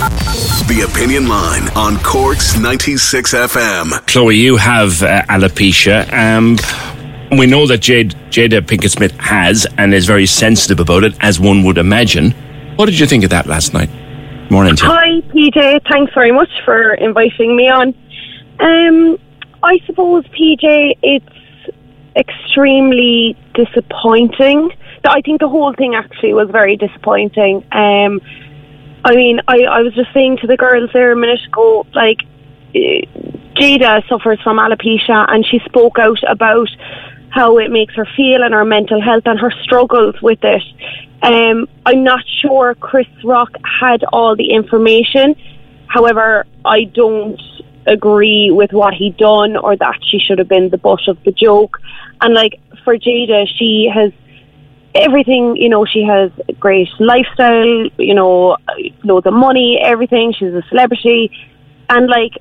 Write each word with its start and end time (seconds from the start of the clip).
The 0.00 0.88
Opinion 0.90 1.28
Line 1.28 1.68
on 1.76 1.98
Cork's 2.02 2.58
96 2.58 3.34
FM. 3.34 4.06
Chloe, 4.06 4.34
you 4.34 4.56
have 4.56 5.02
uh, 5.02 5.20
alopecia. 5.28 6.10
Um, 6.10 6.56
we 7.38 7.46
know 7.46 7.66
that 7.66 7.82
Jade, 7.82 8.14
Jada 8.30 8.62
Pinkett 8.62 8.92
Smith 8.92 9.12
has 9.18 9.66
and 9.76 9.92
is 9.92 10.06
very 10.06 10.24
sensitive 10.24 10.80
about 10.80 11.04
it, 11.04 11.12
as 11.20 11.38
one 11.38 11.64
would 11.64 11.76
imagine. 11.76 12.30
What 12.76 12.86
did 12.86 12.98
you 12.98 13.04
think 13.04 13.24
of 13.24 13.30
that 13.30 13.46
last 13.46 13.74
night? 13.74 13.90
Morning, 14.50 14.74
to 14.76 14.86
you. 14.86 14.90
Hi, 14.90 15.20
PJ. 15.34 15.86
Thanks 15.90 16.14
very 16.14 16.32
much 16.32 16.50
for 16.64 16.94
inviting 16.94 17.54
me 17.54 17.68
on. 17.68 17.88
Um, 18.58 19.18
I 19.62 19.80
suppose, 19.84 20.24
PJ, 20.28 20.96
it's 21.02 21.76
extremely 22.16 23.36
disappointing. 23.52 24.70
I 25.04 25.20
think 25.20 25.40
the 25.40 25.48
whole 25.48 25.74
thing 25.74 25.94
actually 25.94 26.32
was 26.32 26.48
very 26.48 26.76
disappointing. 26.76 27.66
Um, 27.72 28.22
I 29.04 29.14
mean, 29.14 29.40
I, 29.48 29.62
I 29.62 29.82
was 29.82 29.94
just 29.94 30.12
saying 30.12 30.38
to 30.38 30.46
the 30.46 30.56
girls 30.56 30.90
there 30.92 31.12
a 31.12 31.16
minute 31.16 31.40
ago, 31.46 31.86
like, 31.94 32.18
Jada 32.74 34.06
suffers 34.08 34.40
from 34.42 34.58
alopecia 34.58 35.26
and 35.28 35.44
she 35.44 35.58
spoke 35.64 35.98
out 35.98 36.18
about 36.28 36.68
how 37.30 37.58
it 37.58 37.70
makes 37.70 37.94
her 37.94 38.06
feel 38.16 38.42
and 38.42 38.52
her 38.54 38.64
mental 38.64 39.00
health 39.00 39.22
and 39.26 39.38
her 39.38 39.52
struggles 39.62 40.20
with 40.20 40.40
it. 40.42 40.62
Um, 41.22 41.68
I'm 41.86 42.02
not 42.02 42.24
sure 42.40 42.74
Chris 42.74 43.06
Rock 43.24 43.50
had 43.80 44.04
all 44.12 44.36
the 44.36 44.52
information. 44.52 45.34
However, 45.86 46.44
I 46.64 46.84
don't 46.84 47.40
agree 47.86 48.50
with 48.50 48.72
what 48.72 48.94
he 48.94 49.10
done 49.10 49.56
or 49.56 49.76
that 49.76 49.98
she 50.02 50.18
should 50.18 50.38
have 50.38 50.48
been 50.48 50.70
the 50.70 50.78
butt 50.78 51.08
of 51.08 51.22
the 51.24 51.32
joke. 51.32 51.78
And 52.20 52.34
like 52.34 52.60
for 52.84 52.96
Jada, 52.96 53.46
she 53.56 53.90
has 53.92 54.12
everything, 54.94 55.56
you 55.56 55.68
know, 55.68 55.84
she 55.84 56.02
has 56.04 56.30
a 56.48 56.52
great 56.52 56.88
lifestyle, 56.98 57.86
you 57.98 58.14
know, 58.14 58.56
loads 59.04 59.26
of 59.26 59.34
money, 59.34 59.80
everything. 59.82 60.32
She's 60.32 60.52
a 60.52 60.62
celebrity. 60.68 61.30
And 61.88 62.08
like, 62.08 62.32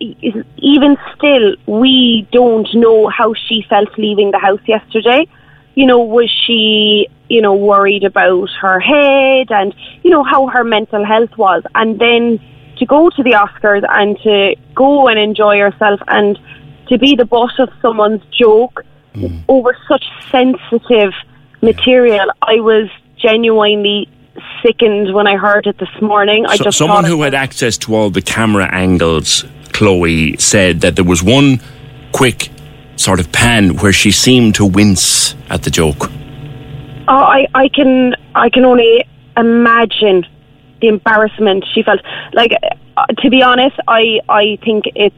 even 0.00 0.96
still, 1.16 1.56
we 1.66 2.28
don't 2.30 2.68
know 2.74 3.08
how 3.08 3.34
she 3.34 3.64
felt 3.68 3.88
leaving 3.98 4.30
the 4.30 4.38
house 4.38 4.60
yesterday. 4.66 5.26
You 5.74 5.86
know, 5.86 5.98
was 5.98 6.30
she, 6.46 7.08
you 7.28 7.40
know, 7.40 7.54
worried 7.54 8.04
about 8.04 8.48
her 8.60 8.80
head 8.80 9.50
and, 9.50 9.74
you 10.02 10.10
know, 10.10 10.24
how 10.24 10.46
her 10.48 10.64
mental 10.64 11.04
health 11.04 11.36
was. 11.36 11.62
And 11.74 11.98
then 11.98 12.40
to 12.78 12.86
go 12.86 13.10
to 13.10 13.22
the 13.22 13.32
Oscars 13.32 13.84
and 13.88 14.18
to 14.22 14.56
go 14.74 15.08
and 15.08 15.18
enjoy 15.18 15.56
yourself 15.56 16.00
and 16.08 16.38
to 16.88 16.98
be 16.98 17.16
the 17.16 17.24
butt 17.24 17.58
of 17.58 17.68
someone's 17.82 18.22
joke 18.32 18.82
mm. 19.14 19.44
over 19.48 19.76
such 19.88 20.04
sensitive 20.30 21.12
material, 21.62 22.26
I 22.42 22.60
was 22.60 22.88
genuinely 23.16 24.08
sickened 24.62 25.12
when 25.14 25.26
I 25.26 25.36
heard 25.36 25.66
it 25.66 25.78
this 25.78 25.88
morning. 26.00 26.46
I 26.46 26.56
So- 26.56 26.64
just 26.64 26.78
someone 26.78 27.04
who 27.04 27.22
had 27.22 27.34
access 27.34 27.76
to 27.78 27.94
all 27.94 28.10
the 28.10 28.22
camera 28.22 28.68
angles, 28.72 29.44
Chloe, 29.72 30.36
said 30.38 30.80
that 30.80 30.96
there 30.96 31.04
was 31.04 31.22
one 31.22 31.60
quick 32.12 32.48
sort 32.96 33.20
of 33.20 33.30
pan 33.32 33.76
where 33.76 33.92
she 33.92 34.10
seemed 34.10 34.54
to 34.56 34.64
wince 34.64 35.34
at 35.50 35.62
the 35.62 35.70
joke. 35.70 36.10
Oh, 37.08 37.14
I, 37.14 37.46
I 37.54 37.68
can 37.68 38.14
I 38.34 38.50
can 38.50 38.64
only 38.64 39.04
imagine 39.36 40.26
the 40.80 40.88
embarrassment 40.88 41.64
she 41.74 41.82
felt. 41.82 42.00
Like 42.34 42.52
uh, 42.96 43.06
to 43.22 43.30
be 43.30 43.42
honest, 43.42 43.76
I 43.88 44.20
I 44.28 44.58
think 44.64 44.84
it's 44.94 45.14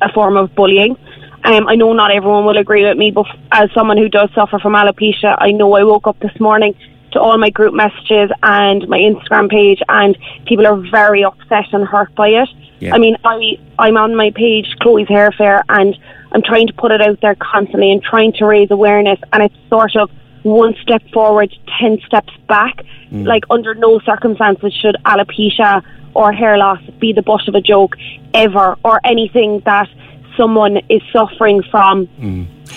a 0.00 0.12
form 0.12 0.36
of 0.36 0.54
bullying. 0.54 0.96
Um, 1.44 1.66
I 1.68 1.74
know 1.74 1.92
not 1.92 2.10
everyone 2.12 2.44
will 2.44 2.58
agree 2.58 2.84
with 2.84 2.96
me, 2.96 3.10
but 3.10 3.26
as 3.50 3.70
someone 3.72 3.96
who 3.96 4.08
does 4.08 4.30
suffer 4.34 4.58
from 4.58 4.74
alopecia, 4.74 5.36
I 5.38 5.50
know 5.50 5.72
I 5.74 5.82
woke 5.82 6.06
up 6.06 6.18
this 6.20 6.38
morning 6.38 6.74
to 7.12 7.20
all 7.20 7.36
my 7.36 7.50
group 7.50 7.74
messages 7.74 8.30
and 8.42 8.88
my 8.88 8.98
Instagram 8.98 9.50
page, 9.50 9.80
and 9.88 10.16
people 10.46 10.66
are 10.66 10.76
very 10.90 11.24
upset 11.24 11.72
and 11.72 11.86
hurt 11.86 12.14
by 12.14 12.28
it. 12.28 12.48
Yeah. 12.78 12.94
I 12.94 12.98
mean, 12.98 13.16
I 13.24 13.58
I'm 13.78 13.96
on 13.96 14.14
my 14.14 14.30
page, 14.30 14.66
Chloe's 14.80 15.08
Hair 15.08 15.32
Fair, 15.32 15.62
and 15.68 15.96
I'm 16.32 16.42
trying 16.42 16.68
to 16.68 16.72
put 16.72 16.92
it 16.92 17.00
out 17.00 17.20
there 17.20 17.34
constantly 17.34 17.92
and 17.92 18.02
trying 18.02 18.32
to 18.34 18.46
raise 18.46 18.70
awareness, 18.70 19.18
and 19.32 19.42
it's 19.42 19.54
sort 19.68 19.96
of 19.96 20.10
one 20.42 20.74
step 20.80 21.02
forward, 21.12 21.52
ten 21.80 22.00
steps 22.06 22.32
back. 22.48 22.82
Like 23.10 23.44
under 23.50 23.74
no 23.74 24.00
circumstances 24.00 24.72
should 24.72 24.96
alopecia 25.04 25.82
or 26.14 26.32
hair 26.32 26.56
loss 26.56 26.80
be 26.98 27.12
the 27.12 27.20
butt 27.20 27.46
of 27.46 27.54
a 27.54 27.60
joke 27.60 27.96
ever, 28.32 28.78
or 28.84 29.00
anything 29.04 29.60
that 29.66 29.88
someone 30.36 30.78
is 30.88 31.02
suffering 31.12 31.62
from. 31.70 32.08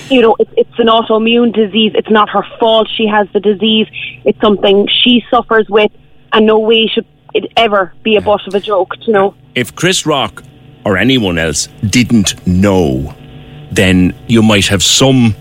You 0.10 0.22
know, 0.22 0.36
it's, 0.40 0.52
it's 0.58 0.80
an 0.80 0.88
autoimmune 0.88 1.54
disease. 1.54 1.94
It's 1.96 2.10
not 2.10 2.30
her 2.30 2.46
fault. 2.60 2.90
She 2.96 3.08
has 3.08 3.28
the 3.34 3.40
disease. 3.40 3.88
It's 4.24 4.40
something 4.42 4.88
she 5.04 5.24
suffers 5.30 5.68
with, 5.70 5.92
and 6.34 6.46
no 6.46 6.60
way 6.60 6.88
should 6.88 7.06
it 7.34 7.52
ever 7.58 7.94
be 8.04 8.16
a 8.16 8.22
butt 8.22 8.46
of 8.48 8.54
a 8.56 8.60
joke. 8.60 8.92
You 9.02 9.14
know. 9.14 9.36
If 9.56 9.76
Chris 9.76 10.06
Rock 10.06 10.44
or 10.86 10.98
anyone 10.98 11.38
else 11.38 11.68
didn't 11.90 12.46
know, 12.46 13.16
then 13.72 14.14
you 14.28 14.42
might 14.42 14.68
have 14.68 14.84
some 14.84 15.34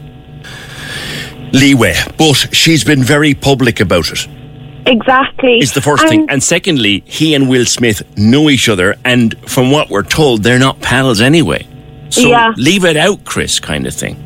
leeway. 1.53 1.95
But 2.17 2.55
she's 2.55 2.85
been 2.85 3.03
very 3.03 3.35
public 3.35 3.81
about 3.81 4.11
it. 4.11 4.29
Exactly. 4.87 5.59
Is 5.59 5.73
the 5.73 5.81
first 5.81 6.07
thing. 6.09 6.29
And 6.29 6.43
secondly, 6.43 7.03
he 7.07 7.35
and 7.35 7.49
Will 7.49 7.65
Smith 7.65 8.03
know 8.17 8.51
each 8.51 8.69
other, 8.69 8.97
and 9.05 9.37
from 9.49 9.71
what 9.71 9.89
we're 9.89 10.03
told, 10.03 10.43
they're 10.43 10.59
not 10.59 10.81
pals 10.81 11.21
anyway. 11.21 11.67
So 12.15 12.29
Yeah. 12.29 12.53
leave 12.57 12.85
it 12.85 12.97
out, 12.97 13.25
Chris, 13.25 13.59
kind 13.59 13.87
of 13.87 13.95
thing. 13.95 14.17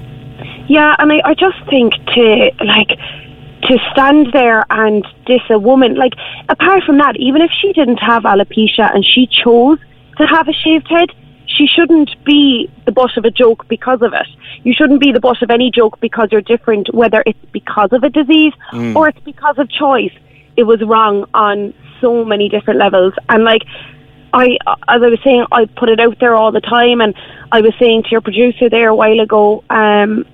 Yeah, 0.69 0.95
and 0.99 1.11
I, 1.11 1.23
I 1.25 1.35
just 1.35 1.57
think 1.71 1.95
to 2.15 2.51
like 2.61 2.91
to 3.63 3.79
stand 3.93 4.29
there 4.33 4.65
and 4.71 5.07
diss 5.27 5.41
a 5.51 5.59
woman, 5.59 5.95
like 5.95 6.13
apart 6.51 6.85
from 6.85 6.99
that, 6.99 7.17
even 7.17 7.41
if 7.41 7.51
she 7.61 7.73
didn't 7.73 7.97
have 7.97 8.25
alopecia 8.25 8.95
and 8.95 9.05
she 9.05 9.27
chose 9.27 9.79
to 10.19 10.27
have 10.27 10.47
a 10.49 10.53
shaved 10.53 10.89
head, 10.89 11.09
she 11.47 11.67
shouldn't 11.67 12.11
be 12.25 12.71
the 12.85 12.93
butt 12.93 13.17
of 13.17 13.25
a 13.25 13.31
joke 13.31 13.67
because 13.69 14.03
of 14.03 14.13
it. 14.13 14.29
You 14.63 14.75
shouldn't 14.77 15.01
be 15.01 15.11
the 15.11 15.21
butt 15.21 15.41
of 15.41 15.51
any 15.51 15.71
joke 15.71 15.99
because 16.01 16.29
you're 16.31 16.43
different, 16.43 16.93
whether 16.93 17.23
it's 17.25 17.43
because 17.53 17.91
of 17.93 18.03
a 18.03 18.11
disease 18.11 18.53
mm. 18.73 18.95
or 18.95 19.09
it's 19.09 19.21
because 19.21 19.59
of 19.59 19.71
choice. 19.71 20.13
It 20.57 20.65
was 20.65 20.83
wrong 20.83 21.25
on 21.33 21.73
so 22.01 22.25
many 22.25 22.51
different 22.51 22.79
levels, 22.79 23.15
and 23.31 23.45
like. 23.45 23.63
I, 24.33 24.59
as 24.67 25.03
I 25.03 25.09
was 25.09 25.19
saying, 25.25 25.47
I 25.53 25.65
put 25.65 25.89
it 25.89 26.01
out 26.01 26.19
there 26.21 26.35
all 26.35 26.53
the 26.53 26.61
time, 26.61 27.01
and 27.01 27.15
I 27.51 27.61
was 27.61 27.73
saying 27.79 28.05
to 28.05 28.09
your 28.11 28.21
producer 28.21 28.69
there 28.69 28.89
a 28.89 28.95
while 28.95 29.21
ago, 29.21 29.65
um, 29.71 30.25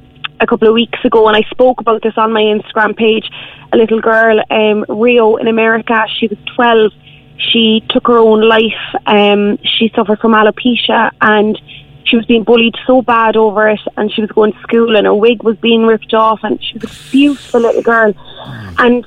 a 0.41 0.47
couple 0.47 0.69
of 0.69 0.75
weeks 0.75 0.99
ago, 1.05 1.29
and 1.29 1.37
I 1.37 1.43
spoke 1.51 1.81
about 1.81 2.03
this 2.03 2.15
on 2.17 2.33
my 2.33 2.43
Instagram 2.43 2.97
page. 2.97 3.31
A 3.73 3.77
little 3.77 4.01
girl, 4.01 4.41
um, 4.51 4.85
Rio 4.89 5.37
in 5.37 5.49
America, 5.49 6.07
she 6.19 6.27
was 6.27 6.39
12. 6.55 6.93
She 7.39 7.83
took 7.91 8.07
her 8.07 8.19
own 8.19 8.47
life. 8.49 8.63
Um, 9.07 9.59
she 9.63 9.91
suffered 9.95 10.19
from 10.21 10.33
alopecia, 10.33 11.11
and 11.21 11.61
she 12.05 12.17
was 12.17 12.27
being 12.27 12.45
bullied 12.45 12.75
so 12.87 13.03
bad 13.03 13.37
over 13.37 13.69
it. 13.69 13.81
And 13.97 14.13
she 14.13 14.21
was 14.21 14.31
going 14.31 14.53
to 14.53 14.61
school, 14.61 14.97
and 14.97 15.07
her 15.07 15.15
wig 15.15 15.43
was 15.43 15.57
being 15.59 15.87
ripped 15.87 16.15
off, 16.15 16.41
and 16.43 16.63
she 16.63 16.79
was 16.79 16.85
a 16.85 17.11
beautiful 17.11 17.61
little 17.61 17.83
girl. 17.83 18.13
And 18.79 19.05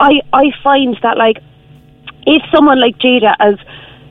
I, 0.00 0.20
I 0.32 0.50
find 0.62 0.96
that 1.02 1.16
like 1.16 1.38
if 2.26 2.42
someone 2.54 2.80
like 2.80 2.98
Jada, 2.98 3.34
as 3.40 3.54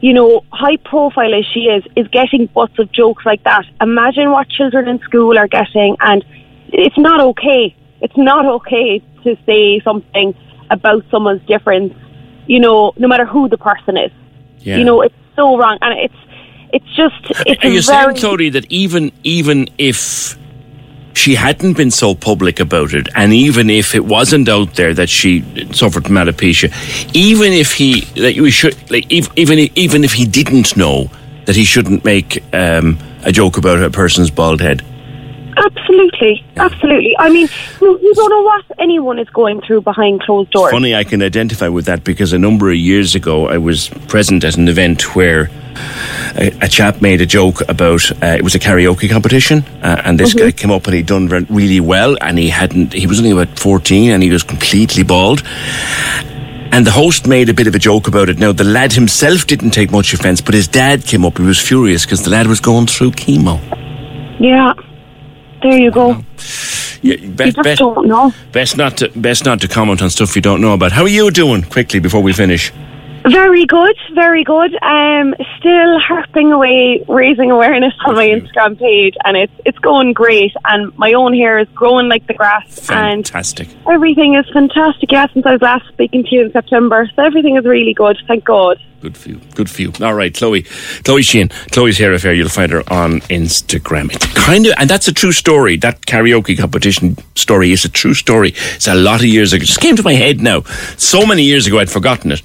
you 0.02 0.14
know, 0.14 0.44
high 0.52 0.78
profile 0.78 1.34
as 1.34 1.46
she 1.54 1.62
is, 1.62 1.84
is 1.96 2.08
getting 2.10 2.48
butts 2.48 2.78
of 2.80 2.92
jokes 2.92 3.26
like 3.26 3.44
that, 3.44 3.66
imagine 3.82 4.32
what 4.32 4.48
children 4.50 4.88
in 4.88 5.00
school 5.00 5.38
are 5.38 5.48
getting. 5.48 5.98
And 6.00 6.24
it's 6.70 6.98
not 6.98 7.20
okay. 7.20 7.76
It's 8.02 8.18
not 8.18 8.46
okay 8.46 9.00
to 9.24 9.38
say 9.46 9.80
something 9.82 10.36
about 10.70 11.04
someone's 11.10 11.46
difference. 11.48 11.94
You 12.46 12.60
know, 12.60 12.94
no 12.98 13.08
matter 13.08 13.26
who 13.26 13.50
the 13.50 13.58
person 13.58 13.98
is. 13.98 14.12
Yeah. 14.60 14.78
You 14.78 14.86
know, 14.86 15.02
it's 15.02 15.16
so 15.36 15.58
wrong, 15.58 15.78
and 15.82 16.00
it's 16.00 16.16
it's 16.74 16.96
just 16.96 17.16
it's 17.46 17.64
Are 17.64 17.70
you 17.70 17.80
a 17.80 17.82
saying, 17.82 18.00
very 18.00 18.14
Clody, 18.14 18.52
that 18.54 18.66
even 18.70 19.12
even 19.24 19.68
if 19.78 20.38
she 21.18 21.34
hadn't 21.36 21.76
been 21.76 21.92
so 21.92 22.14
public 22.14 22.60
about 22.60 22.94
it, 22.94 23.08
and 23.16 23.34
even 23.34 23.70
if 23.70 23.96
it 23.96 24.06
wasn't 24.06 24.48
out 24.48 24.76
there 24.76 24.94
that 24.94 25.10
she 25.10 25.42
suffered 25.74 26.06
from 26.06 26.16
alopecia, 26.16 26.72
even 27.16 27.54
if 27.54 27.74
he 27.74 28.02
that 28.22 28.38
we 28.38 28.52
should 28.52 28.76
like 28.92 29.12
ev- 29.12 29.32
even 29.36 29.58
even 29.76 30.04
if 30.04 30.14
he 30.14 30.26
didn't 30.26 30.78
know 30.78 31.10
that 31.46 31.56
he 31.56 31.66
shouldn't 31.66 32.06
make 32.06 32.44
um, 32.54 33.00
a 33.24 33.32
joke 33.32 33.58
about 33.58 33.82
a 33.82 33.90
person's 33.90 34.30
bald 34.30 34.62
head. 34.62 34.84
absolutely, 35.58 36.46
absolutely. 36.58 37.16
I 37.18 37.30
mean, 37.30 37.48
you, 37.82 38.00
you 38.00 38.14
don't 38.14 38.30
know 38.30 38.44
what 38.44 38.64
anyone 38.78 39.18
is 39.18 39.30
going 39.30 39.62
through 39.62 39.82
behind 39.82 40.22
closed 40.22 40.52
doors. 40.52 40.72
Funny, 40.72 40.94
I 40.94 41.04
can 41.04 41.24
identify 41.24 41.68
with 41.68 41.86
that 41.86 42.04
because 42.04 42.32
a 42.32 42.38
number 42.38 42.70
of 42.70 42.78
years 42.78 43.16
ago 43.16 43.48
I 43.48 43.58
was 43.58 43.90
present 44.08 44.44
at 44.44 44.56
an 44.56 44.68
event 44.68 45.16
where 45.16 45.50
a, 46.38 46.52
a 46.62 46.68
chap 46.68 47.02
made 47.02 47.22
a 47.22 47.26
joke 47.26 47.62
about 47.68 48.12
uh, 48.24 48.36
it 48.38 48.44
was 48.44 48.56
a 48.56 48.60
karaoke 48.60 49.10
competition, 49.10 49.64
uh, 49.82 50.02
and 50.06 50.20
this 50.20 50.34
guy 50.34 50.52
came 50.52 50.72
up 50.72 50.86
and 50.86 50.96
he'd 50.96 51.06
done 51.08 51.28
really 51.50 51.80
well, 51.80 52.18
and 52.22 52.38
he 52.38 52.50
hadn't. 52.50 52.94
He 52.94 53.08
was 53.08 53.20
only 53.20 53.32
about 53.32 53.58
fourteen, 53.60 54.12
and 54.12 54.22
he 54.24 54.30
was 54.30 54.44
completely 54.44 55.04
bald. 55.04 55.42
And 56.70 56.86
the 56.86 56.92
host 56.92 57.28
made 57.28 57.50
a 57.50 57.54
bit 57.54 57.68
of 57.68 57.76
a 57.76 57.80
joke 57.80 58.08
about 58.08 58.30
it. 58.30 58.38
Now, 58.40 58.52
the 58.52 58.66
lad 58.66 58.92
himself 58.94 59.48
didn't 59.48 59.72
take 59.72 59.90
much 59.90 60.14
offence, 60.14 60.42
but 60.42 60.54
his 60.54 60.68
dad 60.68 61.06
came 61.06 61.26
up. 61.26 61.38
He 61.38 61.44
was 61.44 61.60
furious 61.60 62.06
because 62.06 62.24
the 62.24 62.30
lad 62.30 62.46
was 62.48 62.60
going 62.60 62.88
through 62.88 63.12
chemo. 63.12 63.58
Yeah, 64.40 64.74
there 65.64 65.78
you 65.80 65.92
go. 65.92 66.22
Yeah, 67.02 67.16
You 67.16 67.30
best, 67.30 67.80
don't 67.80 68.08
know. 68.08 68.34
best 68.52 68.76
not 68.76 68.98
to 68.98 69.10
best 69.16 69.46
not 69.46 69.62
to 69.62 69.68
comment 69.68 70.02
on 70.02 70.10
stuff 70.10 70.36
you 70.36 70.42
don't 70.42 70.60
know 70.62 70.74
about. 70.74 70.92
How 70.92 71.04
are 71.04 71.08
you 71.08 71.32
doing? 71.32 71.64
Quickly 71.64 72.00
before 72.00 72.22
we 72.22 72.34
finish. 72.34 72.72
Very 73.30 73.66
good, 73.66 73.96
very 74.14 74.44
good. 74.44 74.74
Um, 74.82 75.36
still 75.60 76.00
harping 76.00 76.52
away, 76.54 77.04
raising 77.08 77.52
awareness 77.52 77.94
on 78.06 78.16
my 78.16 78.28
Instagram 78.28 78.80
page, 78.80 79.16
and 79.26 79.36
it's 79.36 79.54
it's 79.66 79.78
going 79.80 80.14
great. 80.14 80.54
And 80.66 80.98
my 80.98 81.14
own 81.14 81.34
hair 81.34 81.60
is 81.60 81.68
growing 81.76 82.08
like 82.08 82.26
the 82.28 82.34
grass, 82.34 82.90
and 82.90 83.28
Fantastic. 83.28 83.68
everything 83.90 84.36
is 84.36 84.46
fantastic. 84.54 85.12
Yeah, 85.12 85.26
since 85.34 85.46
I 85.46 85.54
was 85.54 85.62
last 85.62 85.88
speaking 85.90 86.24
to 86.24 86.36
you 86.36 86.46
in 86.46 86.52
September, 86.52 87.10
so 87.16 87.24
everything 87.24 87.58
is 87.58 87.66
really 87.66 87.94
good. 87.94 88.18
Thank 88.28 88.46
God. 88.46 88.80
Good 89.02 89.18
for 89.18 89.30
you. 89.30 89.42
Good 89.56 89.70
for 89.70 89.82
you. 89.82 89.92
All 90.02 90.14
right, 90.16 90.34
Chloe. 90.34 90.64
Chloe 91.04 91.22
Sheehan. 91.22 91.50
Chloe's 91.72 91.98
Hair 91.98 92.14
Affair. 92.14 92.34
You'll 92.34 92.50
find 92.50 92.72
her 92.72 92.82
on 92.92 93.22
Instagram. 93.30 94.12
It's 94.14 94.26
kind 94.34 94.66
of, 94.66 94.74
and 94.78 94.90
that's 94.90 95.08
a 95.08 95.14
true 95.14 95.32
story. 95.32 95.78
That 95.78 96.02
karaoke 96.02 96.58
competition 96.58 97.16
story 97.36 97.72
is 97.74 97.86
a 97.86 97.90
true 97.90 98.16
story. 98.16 98.54
It's 98.76 98.88
a 98.88 98.96
lot 98.96 99.20
of 99.20 99.26
years 99.28 99.54
ago. 99.54 99.62
It 99.62 99.68
just 99.68 99.82
came 99.82 99.96
to 99.98 100.04
my 100.04 100.14
head 100.14 100.40
now. 100.42 100.62
So 100.98 101.26
many 101.28 101.44
years 101.44 101.68
ago, 101.68 101.78
I'd 101.80 101.92
forgotten 101.92 102.32
it. 102.32 102.42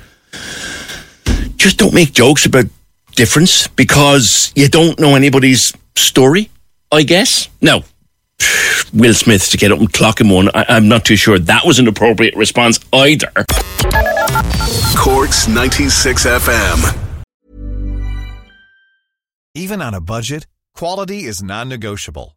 Just 1.63 1.79
don't 1.79 1.95
make 1.95 2.13
jokes 2.13 2.45
about 2.45 2.65
difference 3.15 3.69
because 3.69 4.51
you 4.57 4.67
don't 4.67 4.99
know 4.99 5.15
anybody's 5.15 5.73
story, 5.95 6.51
I 6.91 7.05
guess. 7.05 7.49
No. 7.61 7.85
Will 8.93 9.15
Smith 9.15 9.49
to 9.51 9.57
get 9.57 9.71
up 9.71 9.79
and 9.79 9.93
clock 9.93 10.21
him 10.21 10.29
one. 10.29 10.49
I, 10.57 10.65
I'm 10.71 10.89
not 10.89 11.05
too 11.05 11.15
sure 11.15 11.39
that 11.39 11.65
was 11.65 11.79
an 11.79 11.87
appropriate 11.87 12.35
response 12.35 12.81
either. 12.93 13.31
Cork's 14.97 15.47
96 15.47 16.27
FM. 16.27 16.99
Even 19.55 19.81
on 19.81 19.95
a 19.95 20.01
budget, 20.01 20.49
quality 20.75 21.27
is 21.27 21.45
non-negotiable. 21.45 22.37